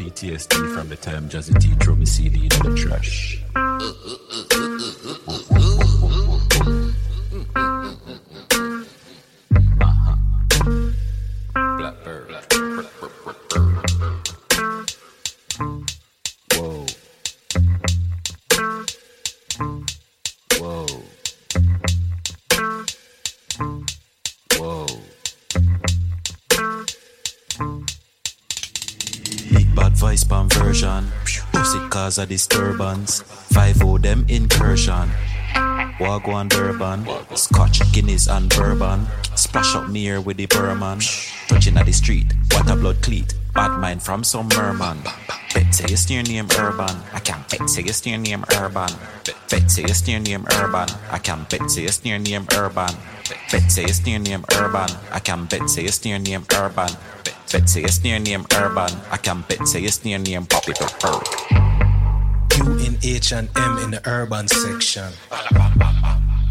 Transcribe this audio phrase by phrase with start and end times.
[0.00, 3.38] PTSD from the time Jazzy T threw me CD in the trash.
[32.10, 33.22] Cause a disturbance.
[33.54, 35.08] 5 them incursion.
[36.02, 37.06] Wagwan Durban.
[37.36, 39.06] Scotch, Guinness and bourbon.
[39.36, 40.98] Splash up me here with the Burman.
[41.46, 42.26] Touching at the street.
[42.66, 43.34] A blood cleat.
[43.54, 44.98] Bad mind from some merman.
[45.54, 46.96] Bet say you steer name urban.
[47.14, 48.90] I can't bet say you steer name urban.
[49.48, 50.88] Bet say you steer name urban.
[51.10, 52.94] I can't bet say you steer name urban.
[53.50, 54.90] Bet say you steer name urban.
[55.12, 56.90] I can bet say you steer name urban.
[57.52, 58.90] Bet say you steer name urban.
[59.10, 61.69] I can bet say you steer name pop it up
[62.60, 65.10] You in H and M in the urban section.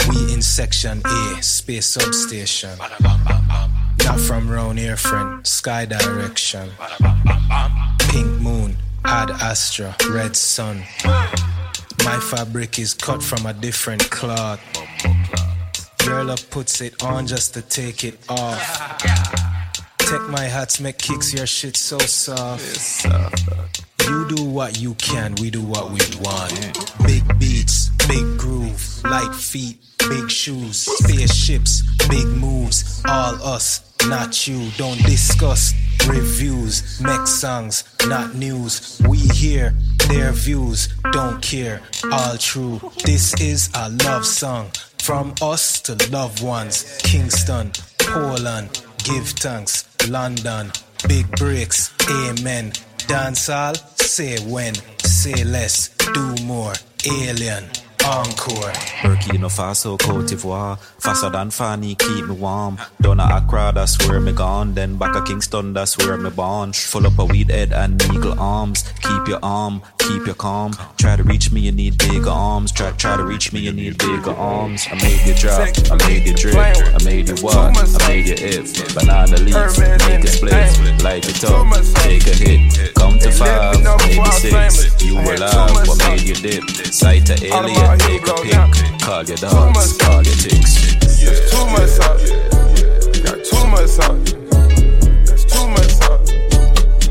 [0.09, 2.75] We in section A, space substation.
[4.03, 5.45] Not from round here, friend.
[5.45, 6.71] Sky direction.
[8.09, 10.83] Pink moon, Ad Astra, red sun.
[12.03, 14.59] My fabric is cut from a different cloth.
[16.05, 18.97] Your love puts it on just to take it off.
[19.99, 23.05] Take my hats, make kicks your shit so soft.
[24.09, 26.51] You do what you can, we do what we want.
[27.05, 33.03] Big beats, big groove, light feet, big shoes, spaceships, big moves.
[33.07, 34.71] All us, not you.
[34.77, 35.75] Don't discuss
[36.07, 38.99] reviews, make songs, not news.
[39.07, 39.75] We hear
[40.07, 41.79] their views, don't care.
[42.11, 42.81] All true.
[43.05, 46.99] This is a love song from us to loved ones.
[47.03, 49.85] Kingston, Poland, give thanks.
[50.09, 50.71] London,
[51.07, 52.73] big breaks, amen.
[53.09, 56.73] Dancehall, say when, say less, do more.
[57.07, 57.63] Alien,
[58.09, 58.73] encore.
[59.01, 60.77] Burkina Faso, Cote d'Ivoire.
[60.99, 62.77] Faster than Fanny, keep me warm.
[63.01, 64.73] Donna Accra, that's where me gone.
[64.73, 66.73] Then back at Kingston, that's where me born.
[66.73, 68.83] Full up a weed head and eagle arms.
[69.01, 70.73] Keep your arm, keep your calm.
[70.97, 72.71] Try to reach me, you need bigger arms.
[72.71, 74.87] Try, try to reach me, you need bigger arms.
[74.91, 78.35] I made you drop, I made you drip, I made you what, I made you
[78.37, 78.95] if.
[78.95, 79.55] Banana leaf,
[80.07, 81.67] make a split, light it up,
[82.03, 82.93] take a hit.
[82.95, 85.01] Come to five, maybe six.
[85.03, 86.63] You were alive, what made you dip?
[86.91, 88.99] Sight a alien, take a pic.
[89.01, 90.73] Call your dogs, call your chicks.
[91.51, 92.29] Too much sauce.
[93.23, 94.33] Got too much sauce.
[95.25, 96.31] That's too much sauce.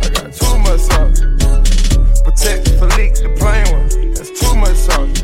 [0.03, 1.21] I got too much sauce.
[2.25, 2.65] Protect
[2.97, 3.89] leaks, the plain one.
[4.15, 5.23] That's too much sauce.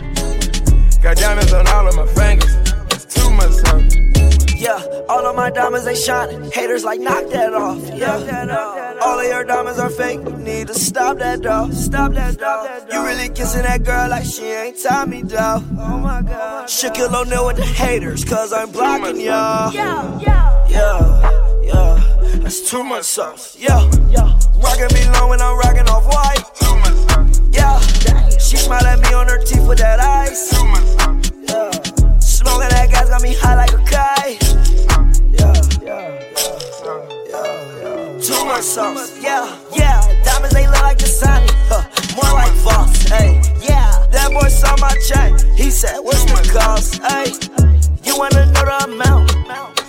[0.99, 2.55] Got diamonds on all of my fingers.
[2.89, 4.14] That's too much sauce.
[4.57, 6.51] Yeah, all of my diamonds they shining.
[6.51, 7.79] Haters like knock that off.
[7.95, 10.21] Yeah, all of your diamonds are fake.
[10.25, 11.71] You need to stop that though.
[11.71, 12.87] Stop that though.
[12.93, 15.63] You really kissing that girl like she ain't Tommy though.
[15.79, 16.69] Oh my god.
[16.69, 19.73] Shaquille O'Neal with the haters, cause I'm blocking y'all.
[19.73, 22.39] Yeah, yeah, yeah, yeah.
[22.39, 23.57] That's too much sauce.
[23.59, 24.39] Yeah, yeah.
[24.57, 26.43] Rockin' me long when I'm rockin' off white.
[27.53, 27.79] Yeah,
[28.39, 30.53] she smile at me on her teeth with that ice.
[31.49, 31.71] Yeah,
[32.45, 34.37] smoking that gas got me high like a kite.
[35.33, 37.01] Yeah, yeah, yeah,
[37.33, 38.21] yeah.
[38.21, 39.19] Too much sauce.
[39.21, 40.01] Yeah, yeah.
[40.25, 41.43] Diamonds they look like the sun.
[41.69, 41.83] Huh,
[42.17, 43.09] more like Voss.
[43.09, 44.07] Hey, yeah.
[44.11, 45.33] That boy saw my check.
[45.57, 47.03] He said, What's the cost?
[47.03, 47.33] Hey,
[48.05, 49.31] you wanna know the amount?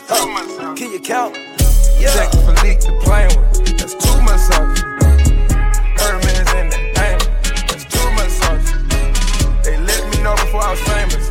[0.07, 1.35] Huh, can you count?
[1.99, 2.13] Yeah.
[2.13, 2.31] Check
[2.63, 3.77] leak the plane with.
[3.77, 4.79] That's too much sauce.
[5.99, 7.19] Herman's in the name.
[7.67, 8.67] That's too much sauce.
[9.63, 11.24] They let me know before I was famous.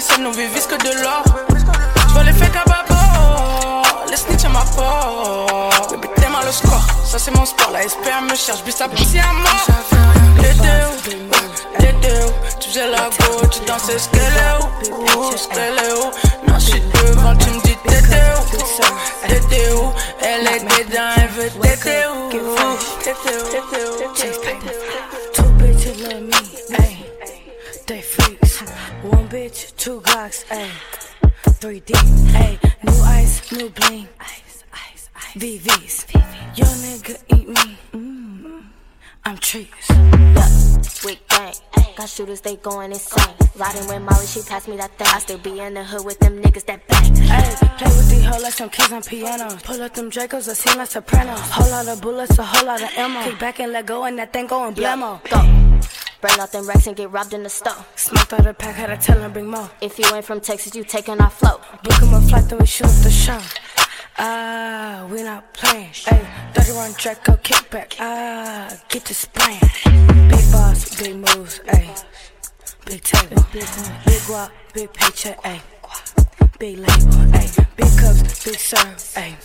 [0.00, 1.22] ça nous vivise que de l'or.
[2.08, 2.64] J'vois les fake à
[4.08, 5.92] les snitch à ma porte.
[5.92, 7.70] Bébé, mal au score, ça c'est mon sport.
[7.72, 9.66] La SPR me cherche, but ça passe à mort.
[11.80, 16.10] Les deux, tu faisais la go, tu dansais skeléo, skeléo.
[16.48, 18.36] Non, j'suis devant, tu me dis tétéo,
[19.28, 19.92] tétéo.
[20.22, 22.10] Elle est dedans, elle veut tétéo,
[23.02, 23.90] tétéo, tétéo.
[25.34, 25.44] Two
[26.02, 26.30] love me,
[27.86, 28.29] they free.
[29.10, 30.70] One bitch, two Glocks, ayy
[31.60, 35.34] Three deep, ayy New ice, new bling Ice, ice, ice.
[35.34, 36.14] VVs.
[36.58, 37.78] Your nigga eat me.
[37.92, 38.62] Mm.
[39.24, 39.68] I'm trees.
[39.90, 41.54] Look, weak gang.
[41.96, 43.34] Got shooters, they going insane.
[43.56, 45.08] Riding with Molly, she passed me that thing.
[45.08, 47.14] I still be in the hood with them niggas that bang.
[47.16, 49.56] Hey, play with these hoes like some kids on piano.
[49.64, 51.40] Pull up them Dracos, I seem like Sopranos.
[51.50, 53.22] Whole lot of bullets, a whole lot of ammo.
[53.24, 55.20] Kick back and let go, and that thing going blammo.
[55.28, 55.69] Go.
[56.20, 57.84] Bring out them racks and get robbed in the store.
[57.96, 59.70] Smoked out a pack, had to tell him bring more.
[59.80, 61.62] If you ain't from Texas, you taking our float.
[61.82, 63.40] Book him a flight, then we shoot the show.
[64.18, 65.88] Ah, we not playing.
[65.94, 67.96] Hey, 31 Draco kickback.
[68.00, 69.60] Ah, get to spraying.
[70.28, 71.60] Big boss, big moves.
[71.66, 71.94] Hey,
[72.84, 73.64] big table, big
[74.04, 75.42] big guap, big paycheck.
[75.42, 75.62] Hey,
[76.58, 77.12] big label.
[77.32, 79.14] Hey, big cups, big serve.
[79.14, 79.36] Hey,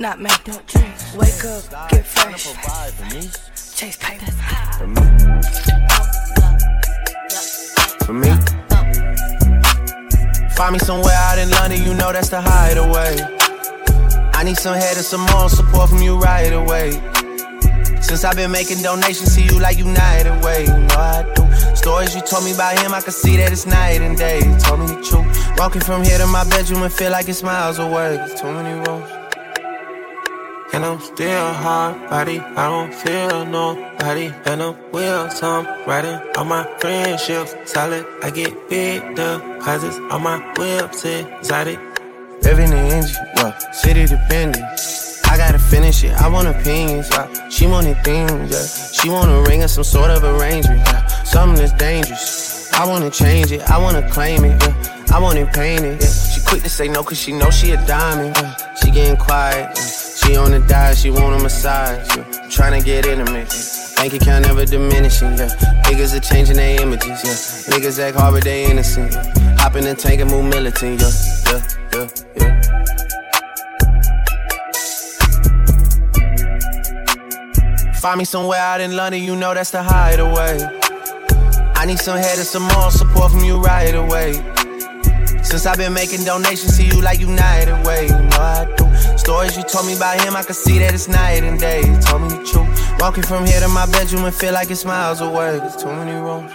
[0.00, 0.30] not me.
[0.44, 0.94] Don't drink.
[1.16, 3.65] Wake up, get fresh.
[3.76, 4.24] Chase paper.
[4.78, 5.02] For me.
[8.06, 8.30] For me.
[10.56, 13.18] Find me somewhere out in London, you know that's the hideaway.
[14.32, 16.92] I need some head and some more support from you right away.
[18.00, 21.76] Since I've been making donations to you like United Way, you know I do.
[21.76, 24.38] Stories you told me about him, I can see that it's night and day.
[24.38, 25.58] You told me the truth.
[25.58, 28.16] Walking from here to my bedroom and feel like it's miles away.
[28.16, 29.25] There's too many roads.
[30.76, 34.30] And I'm still hard body, I don't feel nobody.
[34.44, 37.54] And I'm will some riding on my friendships.
[37.64, 41.78] Solid, I get big deposits on my whips, exotic.
[42.42, 43.56] Living the engine, yeah.
[43.72, 44.62] City dependent.
[45.24, 46.12] I gotta finish it.
[46.12, 47.48] I want opinions, yeah.
[47.48, 48.92] She wanted things, yeah.
[49.00, 51.06] She want a ring or some sort of arrangement, yeah.
[51.24, 52.70] Something that's dangerous.
[52.74, 53.62] I wanna change it.
[53.70, 55.06] I wanna claim it, yeah.
[55.10, 56.08] I want it painted, yeah.
[56.08, 58.74] She quick to say no cause she know she a diamond, yeah.
[58.74, 59.95] She getting quiet, yeah.
[60.26, 62.24] She on the diet, she want a massage, yeah.
[62.48, 63.48] To get intimate.
[63.94, 65.48] Bank account never diminishing, yeah.
[65.84, 67.72] Niggas are changing their images, yeah.
[67.72, 69.56] Niggas act hard, but they innocent, yeah.
[69.58, 71.10] Hop in the tank and move militant, yeah,
[71.46, 72.08] yeah yeah,
[77.84, 77.92] yeah.
[77.94, 80.58] Find me somewhere out in London, you know that's the hideaway.
[81.76, 84.42] I need some head and some more support from you right away.
[85.56, 89.16] Since I've been making donations to you like United Way, you know I do.
[89.16, 91.80] Stories you told me about him, I can see that it's night and day.
[91.80, 93.00] You told me the truth.
[93.00, 95.58] Walking from here to my bedroom and feel like it's miles away.
[95.58, 96.52] There's too many rooms.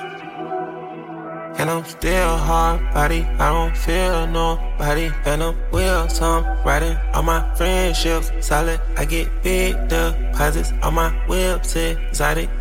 [1.57, 5.09] And I'm still hard body, I don't feel nobody.
[5.25, 8.31] And I'm will some riding on my friendships.
[8.39, 12.51] Solid, I get big deposits on my whips, exotic.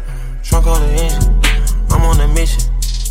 [0.43, 1.39] Trunk on the engine,
[1.91, 2.63] I'm on a mission.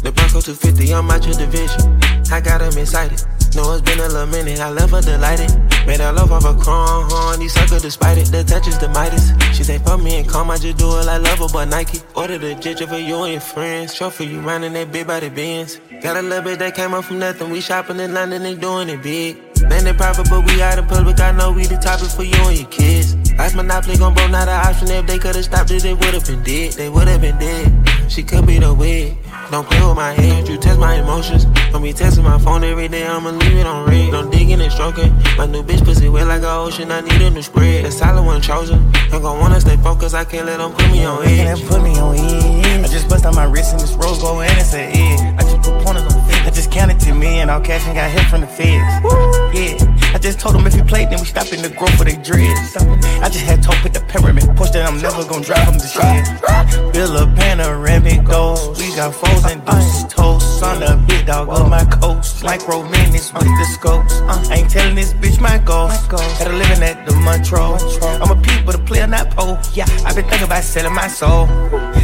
[0.02, 2.09] The Bronco 250, I'm out your division.
[2.32, 3.24] I got them excited.
[3.56, 5.50] Know it's been a little minute, I left her delighted.
[5.88, 8.26] Made her love off a crown, horn, these suckers despite it.
[8.26, 9.32] The touch is the Midas.
[9.58, 12.00] She say, fuck me and calm, I just do it like love her, but Nike.
[12.16, 13.98] Order the ginger for you and your friends.
[13.98, 15.82] For you running that big body Benz.
[16.02, 17.50] Got a little bit that came up from nothing.
[17.50, 19.38] We shopping in London, they doing it big.
[19.70, 21.20] Landed private, but we out in public.
[21.20, 23.16] I know we the topic for you and your kids.
[23.38, 24.90] Life monopoly gon' blow, not an option.
[24.90, 26.74] If they could've stopped it, they would've been dead.
[26.74, 28.12] They would've been dead.
[28.12, 29.18] She could be the wig.
[29.52, 31.46] Don't play with my head, you test my emotions.
[31.72, 34.12] Don't be testing my phone every day, I'ma leave it on red.
[34.12, 35.12] Don't digging and stroking.
[35.38, 37.84] My new bitch pussy wet like an ocean, I need a new spread.
[37.84, 38.78] The solid one chosen.
[39.12, 41.66] I'm gon' wanna stay focused, I can't let them put me on edge.
[41.66, 42.86] put me on edge.
[42.86, 45.20] I just bust on my wrist and this rose gold and it's an edge.
[45.40, 46.46] I just put pointers on feet.
[46.46, 49.04] I just counted to me and all cash and got hit from the feds.
[49.04, 49.10] Woo.
[49.52, 49.82] Yeah,
[50.14, 52.16] I just told them if we played, then we stop in the growth for they
[52.16, 52.76] dreads.
[52.78, 55.88] I just had to put the pyramid push that I'm never gonna drive them to
[55.88, 56.94] shed.
[56.94, 58.80] Bill a panoramic goals.
[58.80, 60.64] We got foes and deuces toast.
[60.64, 62.44] On the big dog of my coast.
[62.44, 64.22] Micro minutes with the scopes.
[64.22, 65.94] I ain't telling this bitch my goals.
[66.38, 67.98] Had a living at the Montrose.
[68.04, 69.58] I'm a peep, but a player, not pole.
[69.74, 71.48] Yeah, i been thinking about selling my soul.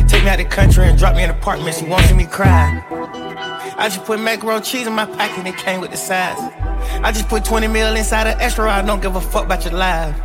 [0.07, 1.81] Take me out the country and drop me in apartments.
[1.81, 2.83] You won't see me cry.
[3.77, 6.37] I just put macaroni cheese in my pocket and it came with the size.
[7.03, 8.71] I just put 20 mil inside an extra.
[8.71, 10.15] I don't give a fuck about your life.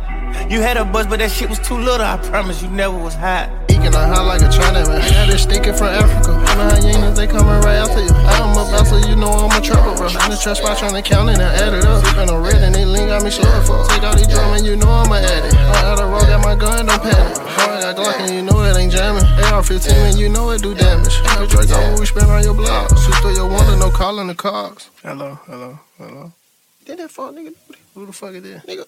[0.49, 2.05] You had a buzz, but that shit was too little.
[2.05, 3.49] I promise you never was hot.
[3.81, 5.01] Eking a high like a Chinaman.
[5.09, 6.37] Yeah, they stinking from Africa.
[6.37, 8.13] And the hyenas, they coming right after you.
[8.13, 10.05] I'm a bouncer, you know I'm a trapper, bro.
[10.05, 12.05] In the trash spot trying to count it and add it up.
[12.05, 13.81] Sipping on red and they lean got me short for.
[13.89, 15.57] Take all these drum and you know I'm a addict.
[15.57, 17.41] I'm out of road, got my gun, don't panic.
[17.41, 19.25] Boy, got Glock and you know it ain't jamming.
[19.49, 21.17] AR-15 and you know it do damage.
[21.41, 22.85] The Draco, what we spend on your block.
[22.93, 24.93] Shoot through your window, no calling the cops.
[25.01, 26.33] Hello, hello, hello.
[26.85, 27.57] Did that fuck nigga?
[27.95, 28.67] Who the fuck is that?
[28.69, 28.85] Nigga.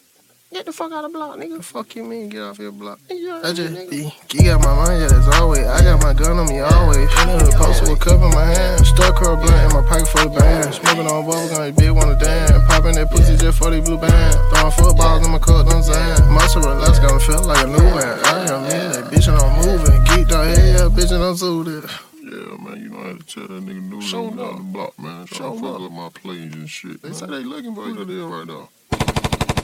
[0.54, 1.64] Get the fuck out of the block, nigga.
[1.64, 3.00] Fuck you mean, get off your block.
[3.10, 4.14] I just, nigga.
[4.30, 5.66] he got my mind, yeah, as always.
[5.66, 7.10] I got my gun on me always.
[7.10, 8.86] In the hood, posted with cup in my hand.
[8.86, 10.78] Stuck her blunt in my pocket full of bands.
[10.78, 12.54] Smoking on bubble gum, bitch wanna dance.
[12.70, 14.38] Popping that pussy just for the blue band.
[14.54, 16.22] Throwing footballs in my cup, don't zan.
[16.30, 18.14] Muscle relax, got me feel like a new man.
[18.22, 20.06] I am in that bitch and I'm moving.
[20.06, 21.90] Geeked on head, yeah, bitch and I'm suited.
[22.22, 24.94] Yeah, man, you know I had to tell that nigga new Show on the block,
[25.02, 25.26] man.
[25.26, 27.02] Show fuck up my plays and shit.
[27.02, 28.70] They say they looking for you there right now.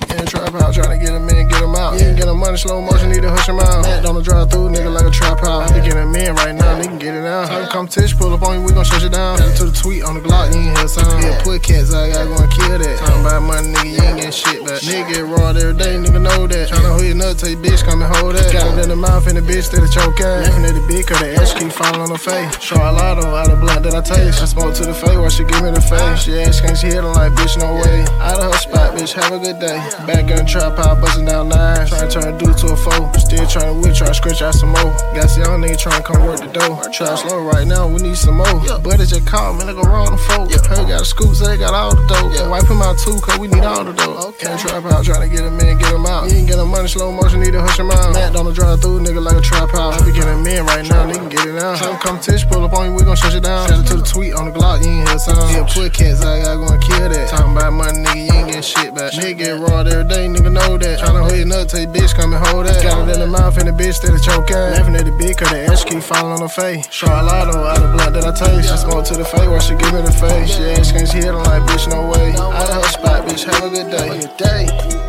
[0.09, 1.99] In the trap house, trying to get him in, get him out.
[1.99, 3.83] You ain't get him money, slow motion, need to hush him out.
[3.83, 5.69] Matt on the drive through, nigga like a trap house.
[5.69, 7.47] I be getting in right now, nigga get it out.
[7.47, 9.37] Time competition, pull up on you, we gon' shut you down.
[9.37, 11.23] To the tweet on the Glock, you ain't hear sound.
[11.23, 12.97] Yeah, put cats, I gotta go and kill that.
[12.99, 14.81] Talking about money, nigga, you ain't getting shit back.
[14.81, 16.69] Nigga get raw every day, nigga know that.
[16.69, 18.49] Tryna hold your nut, tell your bitch, come and hold that.
[18.51, 20.25] Got it in the mouth and the bitch that choking.
[20.25, 22.49] Laughing at the bitch, cause the ass keep falling on her face.
[22.71, 24.41] Of out of blunt that I taste.
[24.41, 26.23] I smoke to the face while she give me the face.
[26.25, 28.05] She can't she hit her like, bitch, no way.
[28.21, 29.77] Out of her spot, bitch, have a good day.
[30.07, 31.89] Back in the trap pop bustin' down nines.
[31.89, 33.11] Tryna turn a dude to a foe.
[33.19, 34.91] Still tryna whip, tryna scratch out some more.
[35.13, 36.81] Got some young nigga tryna come work the dough.
[36.91, 38.47] Try slow right now, we need some more.
[38.65, 38.79] Yeah.
[38.81, 40.49] But it just called me, nigga, wrong the folk.
[40.49, 42.33] Hey, got a scoop, say got all the dope.
[42.33, 42.49] dough.
[42.49, 44.33] Wipe him out too, cause we need all the dough.
[44.39, 46.29] Can't trap out, tryna get him in, get him out.
[46.29, 48.13] You ain't getting money, slow motion, need to hush him out.
[48.13, 50.01] Matt on the drive through, nigga, like a trap house.
[50.01, 51.77] I be getting in right now, nigga, get it out.
[51.79, 53.67] Come competition, pull up on you, we gon' shut you down.
[53.69, 55.53] Shout it to the tweet on the Glock, you ain't hear sound.
[55.53, 57.29] Yeah, put cats, I gotta kill that.
[57.29, 59.13] Talking about money, nigga, you ain't getting shit back.
[59.13, 60.99] Nigga get raw every day, nigga know that.
[60.99, 62.83] Tryna hold your nut, tell your bitch, come and hold that.
[62.83, 64.55] Got it in the mouth and the bitch steady choking.
[64.55, 66.87] Laughing at the bitch, cause the ass keep falling on her face.
[66.91, 68.71] Charlotte out of blunt that I taste.
[68.71, 70.55] I smoke to the face while she give me the face.
[70.55, 72.31] She ass can't she hit on like, bitch, no way.
[72.37, 74.19] Out of her spot, bitch, have a good day.
[74.19, 75.08] Good day.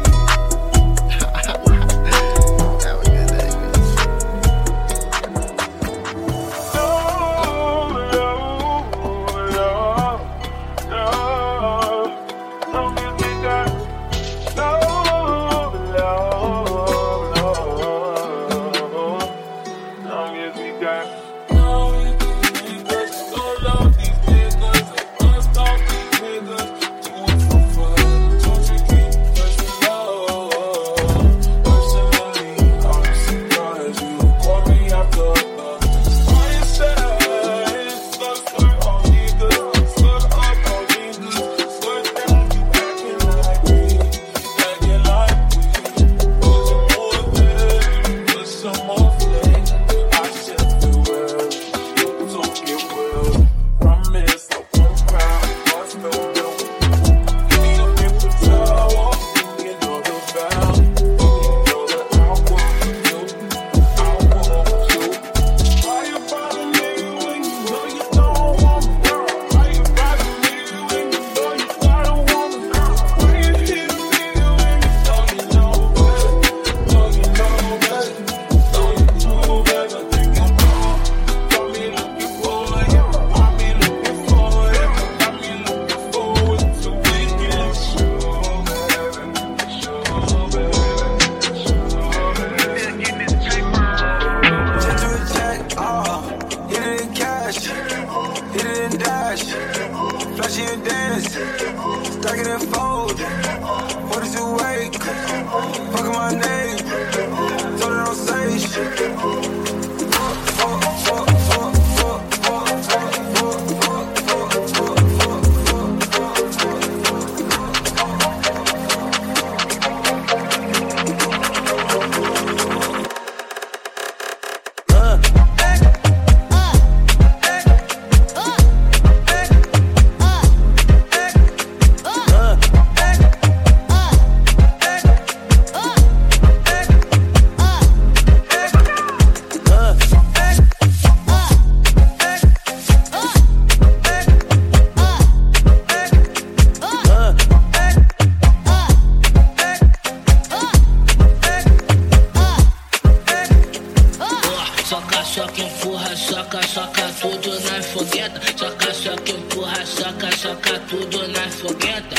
[159.00, 162.16] soca, empurra, soca, soca tudo na fogueta.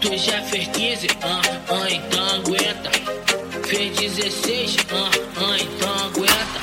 [0.00, 2.90] Tu já fez 15, ah, ah, então aguenta.
[3.66, 6.60] Fez 16, ah, ah, então aguenta.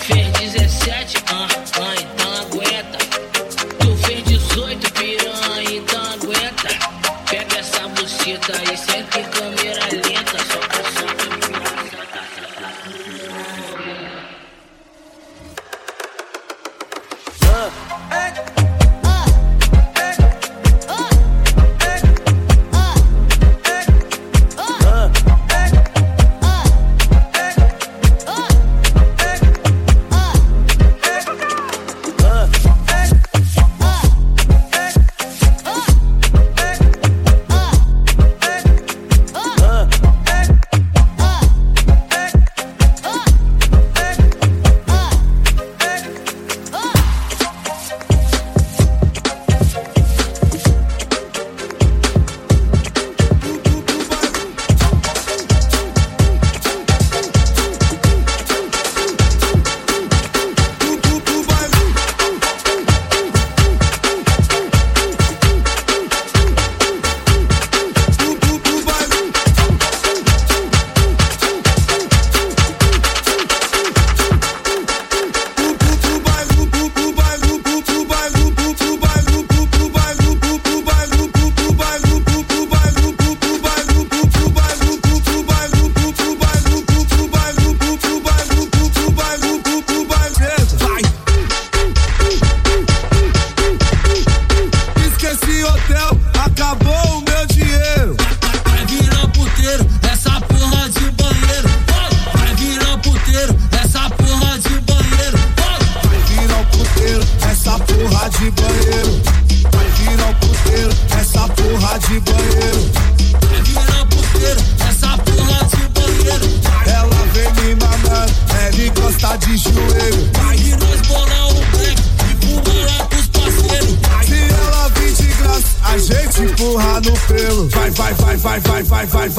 [0.00, 1.48] Fez 17, ah,
[1.80, 2.98] ah, então aguenta.
[3.78, 6.68] Tu fez 18, piranha, então aguenta.
[7.30, 9.85] Pega essa buceta e sente câmera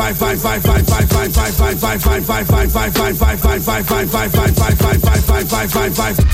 [0.08, 0.66] Work me, work,
[5.76, 6.27] work me,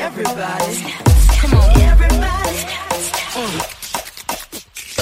[0.00, 0.94] everybody,
[1.40, 2.58] come on, everybody.
[3.36, 3.76] Mm.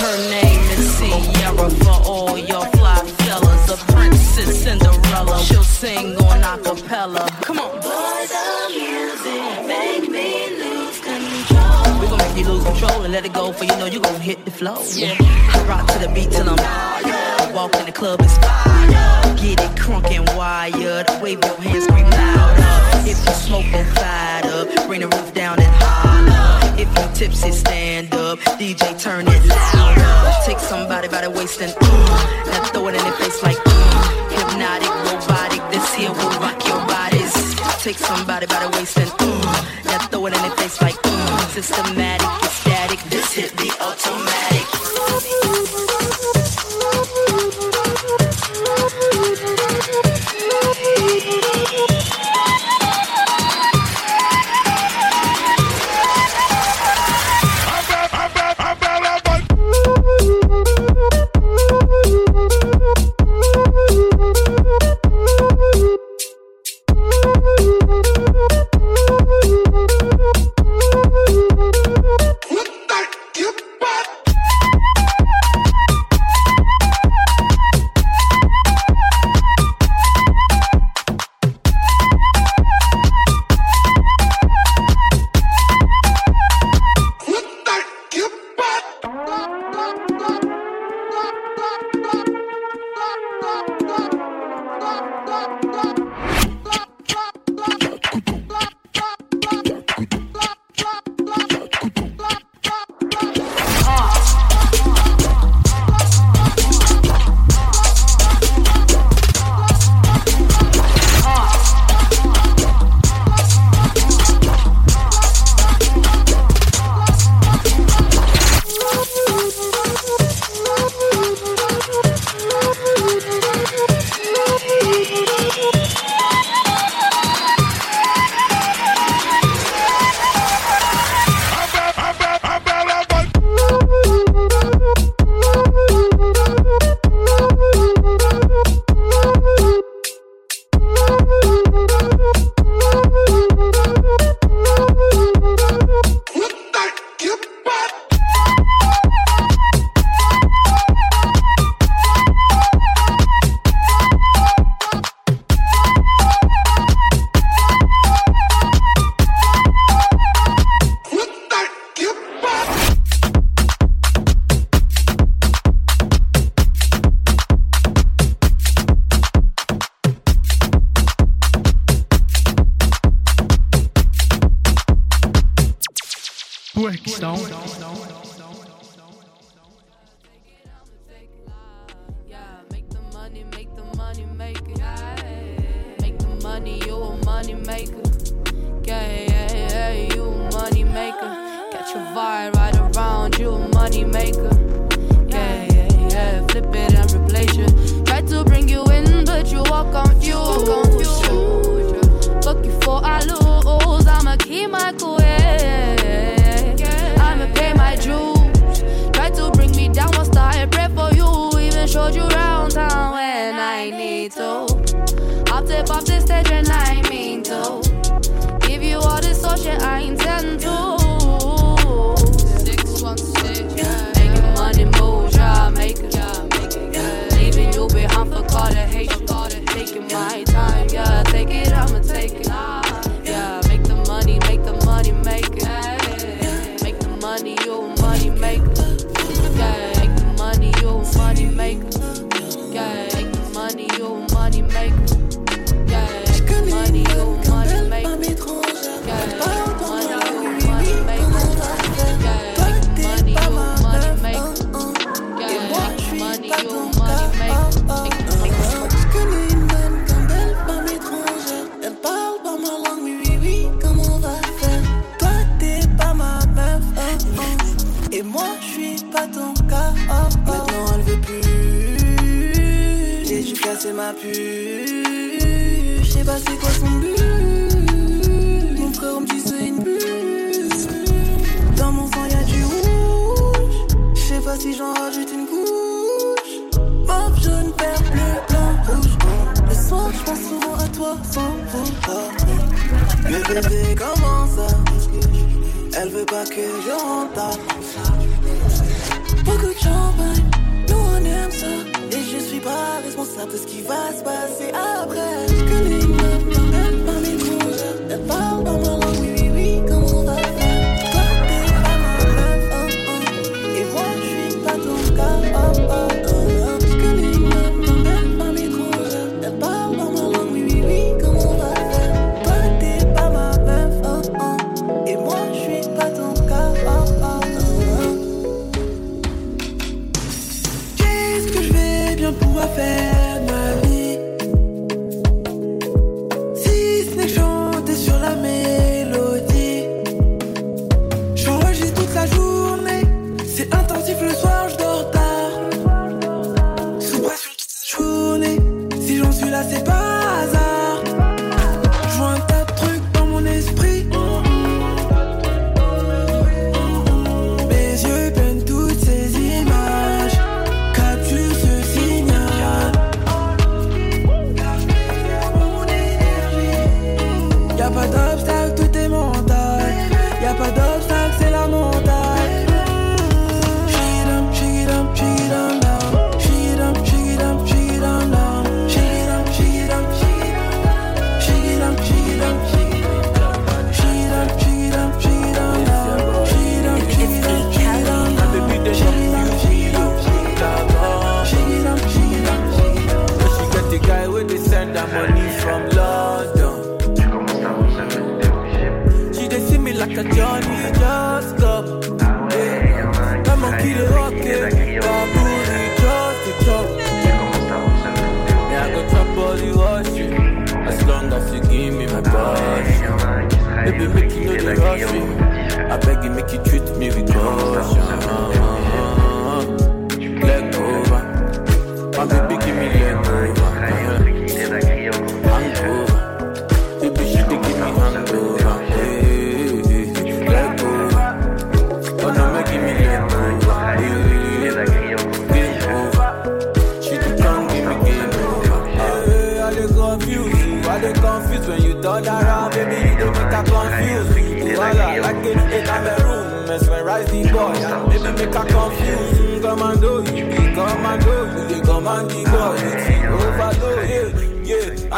[0.00, 3.70] Her name is Ciara for all your fly fellas.
[3.70, 5.38] A princess Cinderella.
[5.40, 7.26] She'll sing on acapella.
[7.42, 7.70] Come on.
[7.80, 12.00] Boy, the music make me lose control.
[12.00, 14.20] We gon' make you lose control and let it go, for you know you gon'
[14.20, 14.82] hit the flow.
[14.94, 15.16] Yeah.
[15.20, 18.18] I rock to the beat till I'm I walk in the club.
[18.18, 21.06] Get it crunk and wired.
[21.22, 22.93] Wave your hands, scream louder.
[23.06, 24.86] If you smoking, fired up.
[24.86, 26.74] Bring the roof down and holler.
[26.80, 28.38] If you tipsy, stand up.
[28.58, 30.32] DJ, turn it louder.
[30.46, 34.32] Take somebody by the waist and mm, and throw it in their face like mm.
[34.32, 35.60] Hypnotic, robotic.
[35.70, 37.34] This here will rock your bodies.
[37.82, 41.50] Take somebody by the waist and mm, and throw it in their face like mm.
[41.52, 43.00] Systematic, ecstatic.
[43.10, 44.64] This hit the automatic.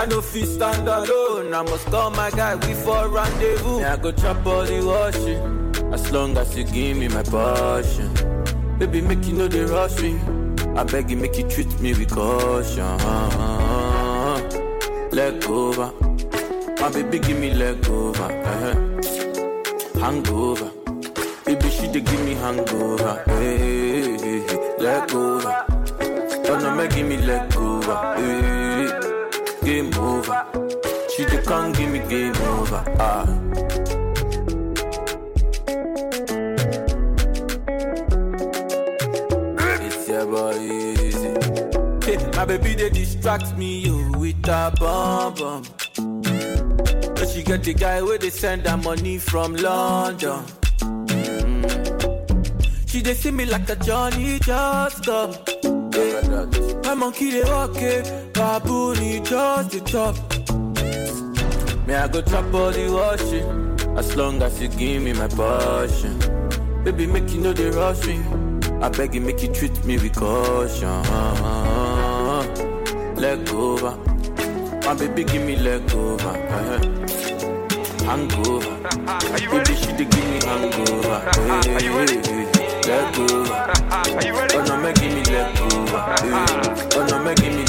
[0.07, 1.53] I know fit stand alone.
[1.53, 1.59] Oh.
[1.59, 3.81] I must call my guy, we for rendezvous.
[3.81, 5.93] Yeah, I go chop all the washing.
[5.93, 8.15] As long as you give me my passion.
[8.79, 10.15] Baby, make you know the rush me.
[10.79, 12.85] I beg you, make you treat me with caution.
[15.11, 15.91] Leg over.
[16.81, 18.23] My baby, give me leg over.
[18.23, 18.79] Uh-huh.
[19.03, 19.99] Eh.
[19.99, 20.71] Hangover.
[21.47, 23.25] Baby, she dey give me hangover.
[23.27, 24.77] Eh, eh, hey, hey, hey, hey.
[24.79, 25.67] leg over.
[26.49, 28.15] Oh no, make me leg over.
[28.15, 28.66] Hey,
[29.67, 30.47] game over.
[31.17, 32.85] She dey come give me game over.
[33.01, 33.27] Ah.
[39.87, 42.05] It's your boy Eazi.
[42.05, 45.62] Hey, my baby they distract me yo with a bomb bomb.
[47.14, 50.43] But she get the guy where they send her money from London.
[50.79, 52.89] Mm.
[52.89, 55.33] She they see me like a Johnny just come.
[55.93, 56.47] Yeah.
[56.85, 58.07] My monkey they walk it,
[58.37, 60.14] baboon he just the chop.
[61.87, 66.18] Me I go chop all the washing, as long as you give me my passion.
[66.84, 68.18] Baby make you know the rush me.
[68.82, 71.03] I beg you make you treat me with caution.
[73.16, 73.97] Leg over,
[74.84, 76.28] my baby give me leg over.
[76.28, 76.80] Uh-huh.
[78.05, 78.76] Hangover,
[79.51, 81.18] baby she dey give me hangover.
[81.34, 82.47] Hey, hey, hey.
[82.87, 83.72] Leg over,
[84.55, 86.01] oh no make give me leg over.
[86.20, 86.45] Hey.
[86.95, 87.64] Oh no make give me leg over.
[87.64, 87.66] Hey.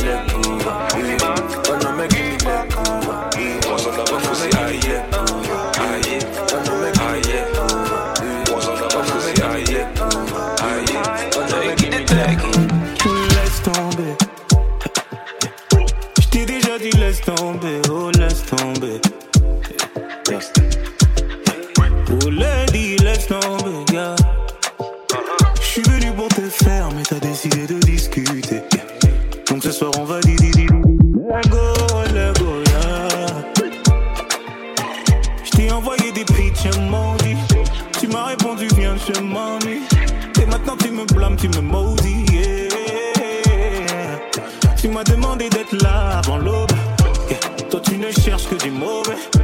[0.70, 3.30] Oh no make give me leg over.
[3.36, 3.59] Hey.
[3.65, 5.72] Oh no make give me leg over.
[5.78, 6.20] Hey.
[6.51, 8.11] Oh no make give me leg over.
[8.20, 8.43] Hey.
[8.49, 8.59] Oh
[9.07, 10.43] no make give me leg over.
[10.59, 10.91] Hey.
[11.36, 12.68] Oh no make give me leg over.
[13.36, 14.13] Laisse tomber.
[16.20, 18.99] Je t'ai déjà dit laisse tomber, oh laisse tomber.
[22.09, 24.15] Oh lady, laisse tomber, yeah.
[25.61, 28.37] Je suis venu pour te faire, mais t'as décidé de discuter.
[41.38, 42.70] Tu me maudis, yeah.
[44.76, 46.72] Tu m'as demandé d'être là avant l'aube.
[47.70, 49.37] Toi tu ne cherches que du mauvais.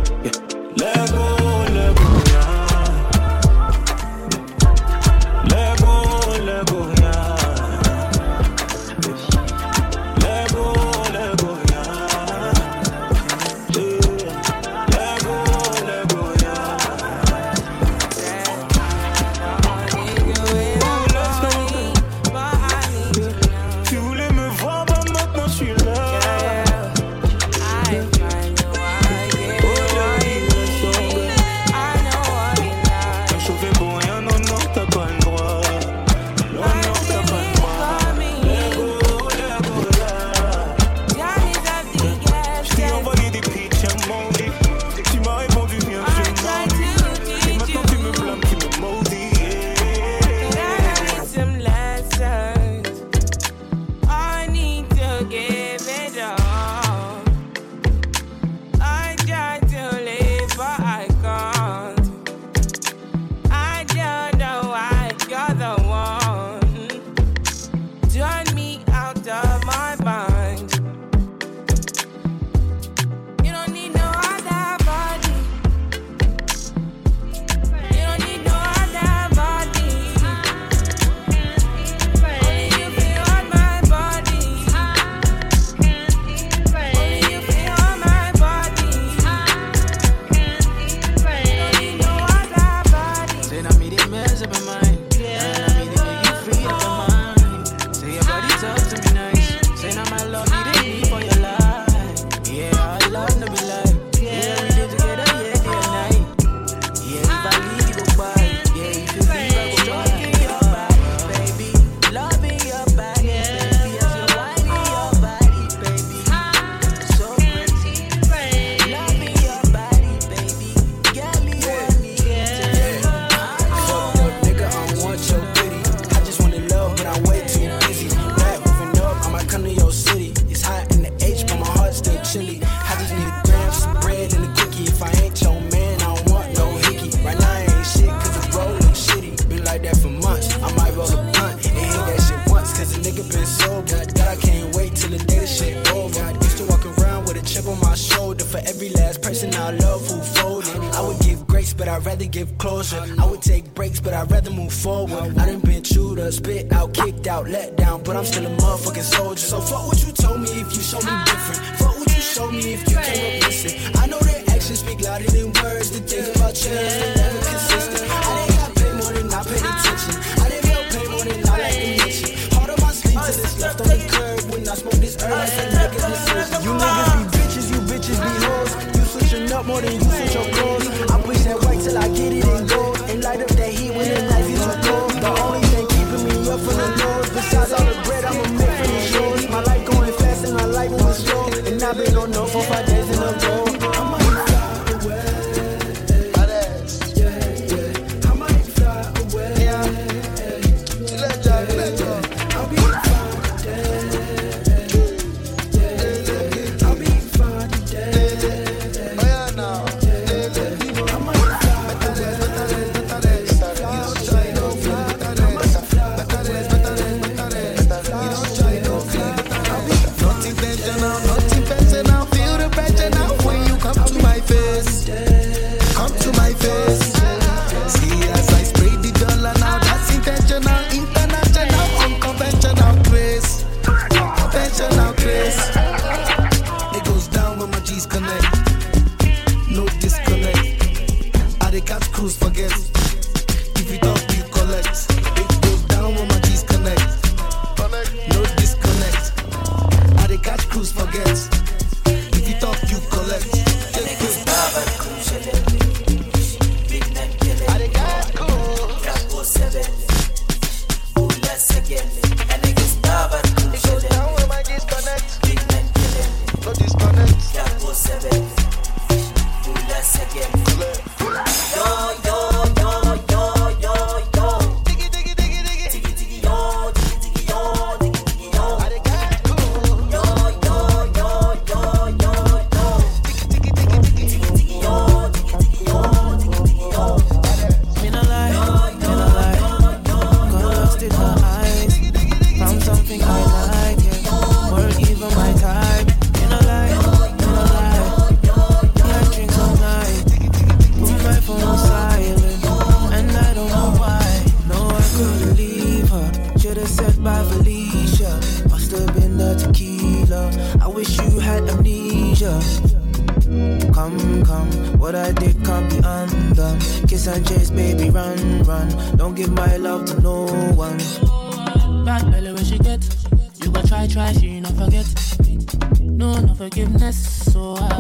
[326.63, 327.92] forgiveness, so I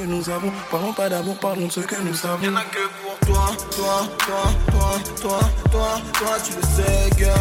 [0.00, 0.52] que nous avons.
[0.70, 2.42] Parlons pas d'amour, parlons de ce que nous savons.
[2.42, 5.40] Y'en a que pour toi, toi, toi, toi, toi,
[5.70, 7.34] toi, toi, tu le sais, gars.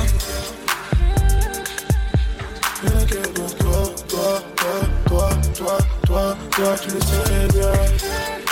[2.84, 8.49] Y'en a que pour toi, toi, toi, toi, toi, toi, toi, tu le sais, bien.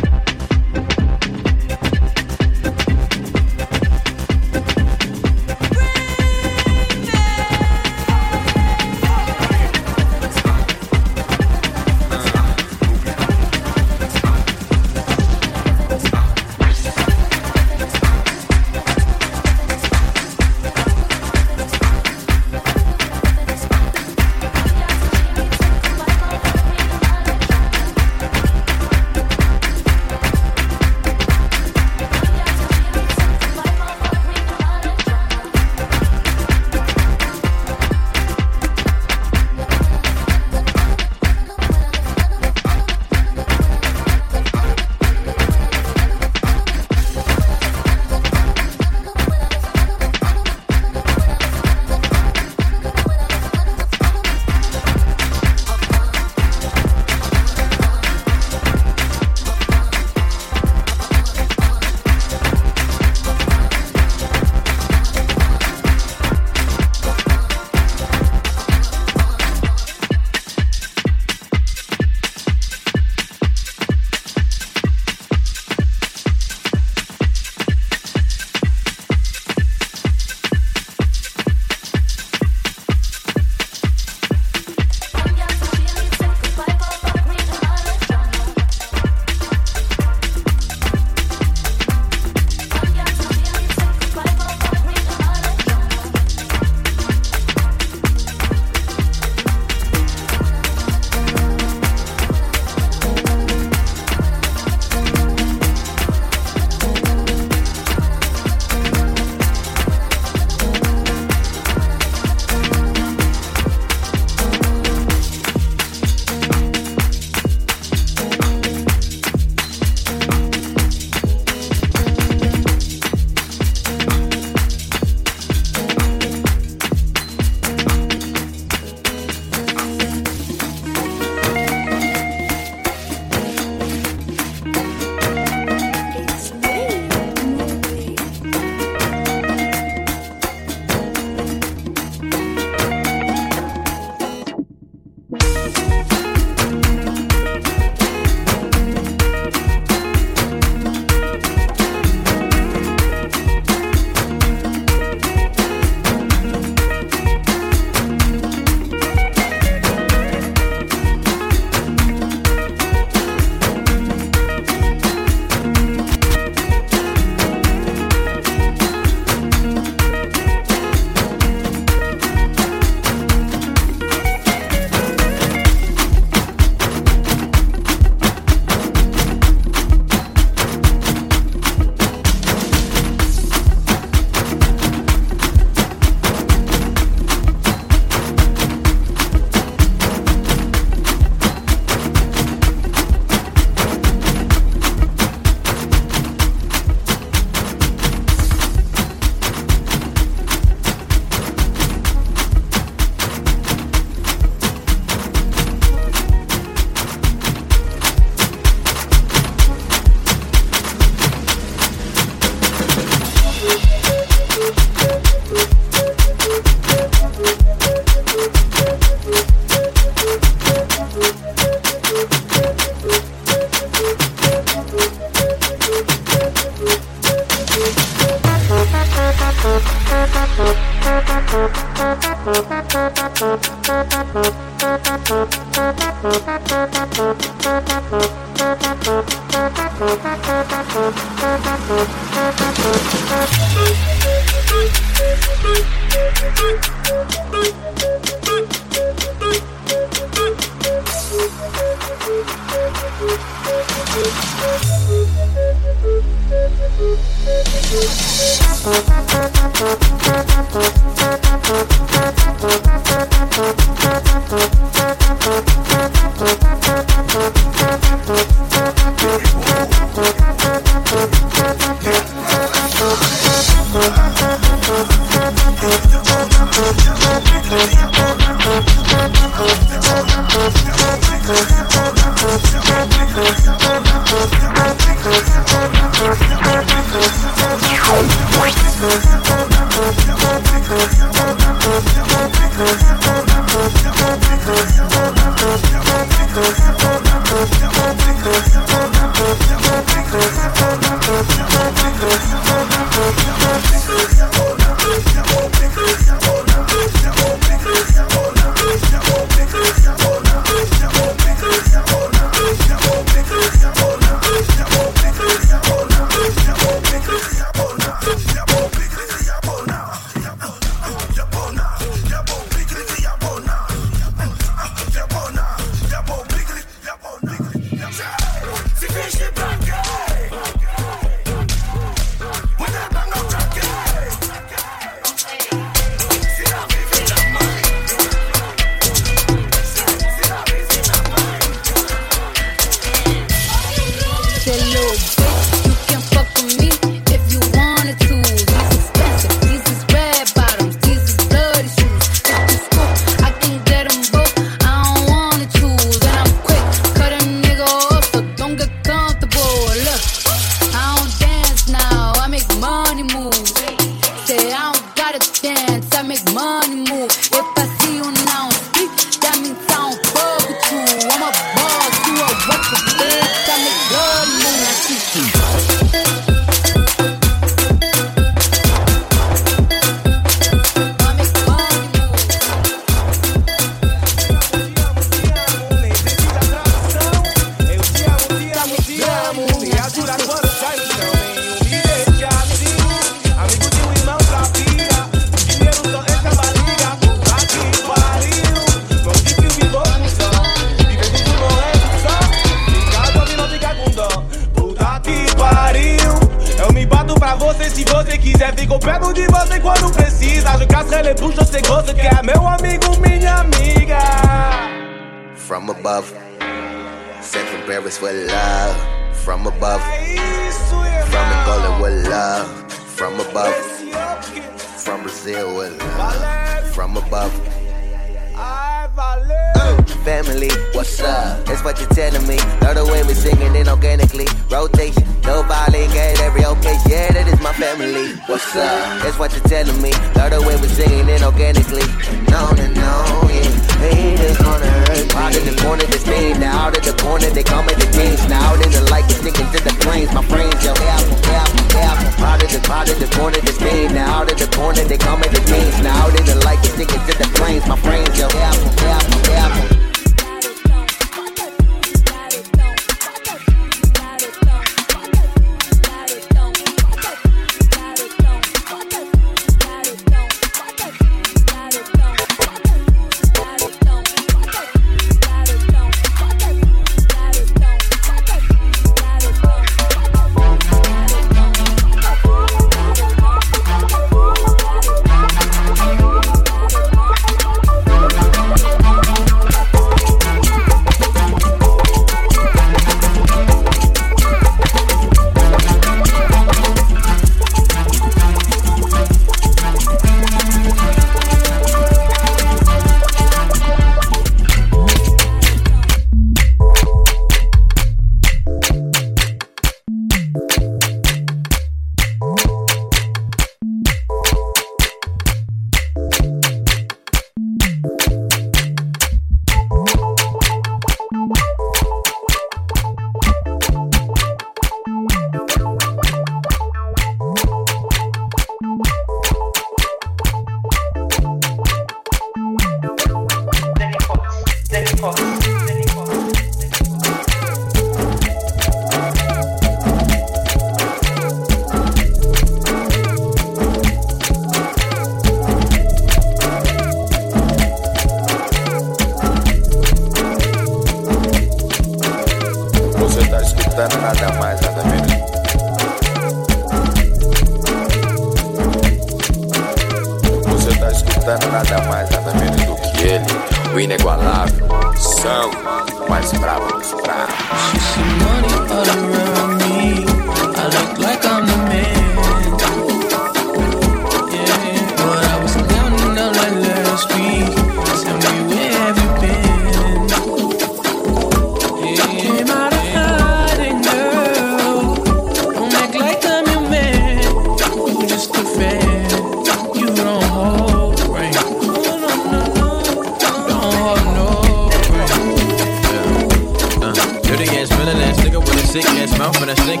[599.38, 600.00] Mouth and a sick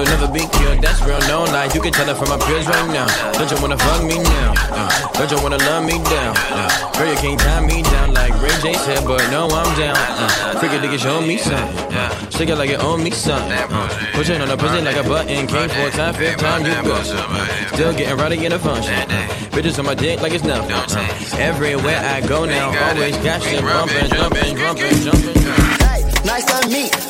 [0.00, 0.80] Kill, never be killed.
[0.80, 1.68] That's real, no lie.
[1.74, 3.06] You can tell it from my peers right now.
[3.32, 4.54] Don't you wanna fuck me now?
[4.72, 6.34] Uh, don't you wanna love me down?
[6.48, 9.96] Uh, girl, you can't tie me down like Ray J said, but no, I'm down.
[9.96, 11.94] Uh, freaking nigga, show me something.
[11.94, 13.52] Uh, shake it like it owe me something.
[13.52, 15.46] Uh, pushing on the pussy like a button.
[15.46, 17.02] Came four time, fifth time, you go.
[17.02, 18.94] Still getting rowdy in a function.
[18.94, 20.72] Uh, bitches on my dick like it's nothing.
[20.72, 25.42] Uh, everywhere I go now, always got shit bumping, jumping, jumping, jumping.
[25.84, 27.09] Hey, nice to meet.